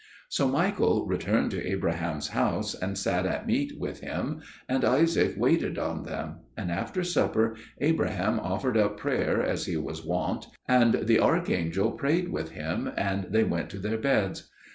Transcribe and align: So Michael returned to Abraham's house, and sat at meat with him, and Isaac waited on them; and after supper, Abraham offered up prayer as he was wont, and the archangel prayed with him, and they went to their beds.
So 0.29 0.47
Michael 0.47 1.05
returned 1.05 1.51
to 1.51 1.63
Abraham's 1.63 2.29
house, 2.29 2.73
and 2.73 2.97
sat 2.97 3.27
at 3.27 3.45
meat 3.45 3.79
with 3.79 3.99
him, 3.99 4.41
and 4.67 4.83
Isaac 4.83 5.35
waited 5.37 5.77
on 5.77 6.05
them; 6.05 6.37
and 6.57 6.71
after 6.71 7.03
supper, 7.03 7.55
Abraham 7.79 8.39
offered 8.39 8.77
up 8.77 8.97
prayer 8.97 9.43
as 9.43 9.67
he 9.67 9.77
was 9.77 10.03
wont, 10.03 10.47
and 10.67 11.05
the 11.05 11.19
archangel 11.19 11.91
prayed 11.91 12.29
with 12.29 12.49
him, 12.53 12.89
and 12.97 13.25
they 13.25 13.43
went 13.43 13.69
to 13.69 13.77
their 13.77 13.99
beds. 13.99 14.49